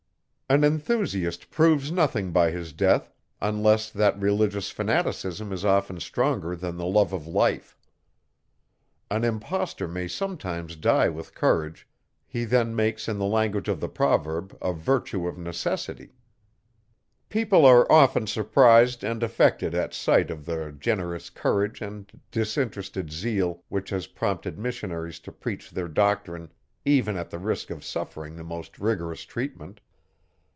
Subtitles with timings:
[0.53, 3.09] An enthusiast proves nothing by his death,
[3.41, 7.77] unless that religious fanaticism is often stronger than the love of life.
[9.09, 11.87] An impostor may sometimes die with courage;
[12.27, 16.17] he then makes, in the language of the proverb, a virtue of necessity.
[17.29, 23.63] People are often surprised and affected at sight of the generous courage and disinterested zeal,
[23.69, 26.51] which has prompted missionaries to preach their doctrine,
[26.83, 29.79] even at the risk of suffering the most rigorous treatment.